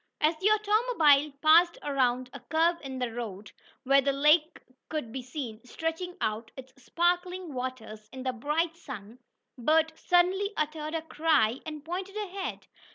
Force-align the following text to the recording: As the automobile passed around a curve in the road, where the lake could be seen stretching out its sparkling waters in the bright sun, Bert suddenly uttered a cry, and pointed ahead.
As 0.19 0.35
the 0.39 0.49
automobile 0.49 1.31
passed 1.43 1.77
around 1.83 2.31
a 2.33 2.39
curve 2.39 2.77
in 2.81 2.97
the 2.97 3.11
road, 3.13 3.51
where 3.83 4.01
the 4.01 4.11
lake 4.11 4.59
could 4.89 5.11
be 5.11 5.21
seen 5.21 5.63
stretching 5.63 6.17
out 6.21 6.49
its 6.57 6.73
sparkling 6.81 7.53
waters 7.53 8.09
in 8.11 8.23
the 8.23 8.33
bright 8.33 8.75
sun, 8.75 9.19
Bert 9.59 9.91
suddenly 9.95 10.53
uttered 10.57 10.95
a 10.95 11.03
cry, 11.03 11.59
and 11.67 11.85
pointed 11.85 12.17
ahead. 12.17 12.65